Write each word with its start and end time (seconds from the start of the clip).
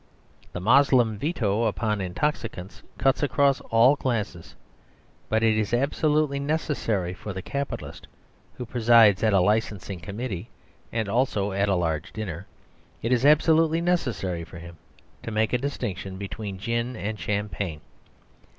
The 0.51 0.59
Moslem 0.59 1.19
veto 1.19 1.65
upon 1.65 2.01
intoxicants 2.01 2.81
cuts 2.97 3.21
across 3.21 3.61
all 3.69 3.95
classes. 3.95 4.55
But 5.29 5.43
it 5.43 5.55
is 5.55 5.75
absolutely 5.75 6.39
necessary 6.39 7.13
for 7.13 7.33
the 7.33 7.43
capitalist 7.43 8.07
(who 8.55 8.65
presides 8.65 9.21
at 9.21 9.31
a 9.31 9.39
Licensing 9.39 9.99
Committee, 9.99 10.49
and 10.91 11.07
also 11.07 11.51
at 11.51 11.69
a 11.69 11.75
large 11.75 12.11
dinner), 12.13 12.47
it 13.03 13.11
is 13.11 13.27
absolutely 13.27 13.79
necessary 13.79 14.43
for 14.43 14.57
him, 14.57 14.77
to 15.21 15.29
make 15.29 15.53
a 15.53 15.59
distinction 15.59 16.17
between 16.17 16.57
gin 16.57 16.95
and 16.95 17.19
champagne. 17.19 17.81